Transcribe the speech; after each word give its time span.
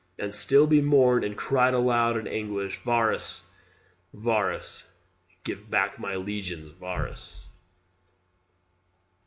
And 0.17 0.33
still 0.33 0.65
be 0.65 0.81
mourned 0.81 1.23
And 1.23 1.37
cried 1.37 1.75
aloud 1.75 2.17
in 2.17 2.25
anguish 2.27 2.79
"Varus! 2.79 3.47
Varus! 4.15 4.89
Give 5.43 5.69
back 5.69 5.99
my 5.99 6.15
legions, 6.15 6.71
Varus!" 6.71 7.45